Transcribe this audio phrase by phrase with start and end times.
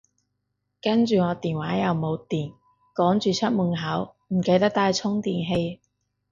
[0.81, 2.55] 跟住我電話又冇電，
[2.95, 5.79] 趕住出門口，唔記得帶叉電器